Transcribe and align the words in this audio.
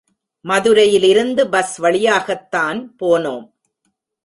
மதுரையிலிருந்து 0.45 1.49
பஸ் 1.49 1.75
வழியாகத்தான் 1.77 2.95
போனோம். 2.99 3.45